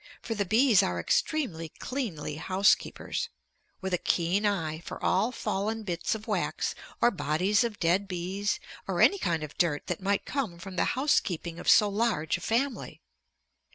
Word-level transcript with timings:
For 0.23 0.33
the 0.33 0.45
bees 0.45 0.81
are 0.81 0.99
extremely 0.99 1.69
cleanly 1.69 2.37
housekeepers, 2.37 3.29
with 3.81 3.93
a 3.93 3.99
keen 3.99 4.47
eye 4.47 4.79
for 4.79 4.99
all 5.05 5.31
fallen 5.31 5.83
bits 5.83 6.15
of 6.15 6.25
wax, 6.25 6.73
or 7.01 7.11
bodies 7.11 7.63
of 7.63 7.79
dead 7.79 8.07
bees, 8.07 8.59
or 8.87 8.99
any 8.99 9.19
kind 9.19 9.43
of 9.43 9.59
dirt 9.59 9.85
that 9.85 10.01
might 10.01 10.25
come 10.25 10.57
from 10.57 10.75
the 10.75 10.85
housekeeping 10.97 11.59
of 11.59 11.69
so 11.69 11.87
large 11.87 12.35
a 12.35 12.41
family. 12.41 12.99